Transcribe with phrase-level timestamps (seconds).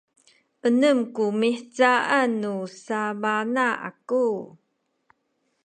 [0.67, 2.53] enem ku mihcaan nu
[2.83, 4.25] sabana aku